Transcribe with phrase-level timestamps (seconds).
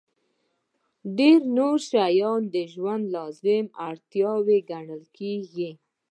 [1.17, 5.71] ډېر نور شیان د ژوند لازمي اړتیاوې ګڼل کېږي.